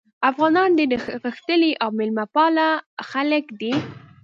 [0.29, 0.91] افغانان ډېر
[1.23, 2.67] غښتلي او میلمه پاله
[3.11, 3.73] خلک دي.